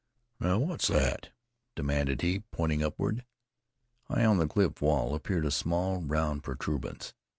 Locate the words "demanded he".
1.75-2.39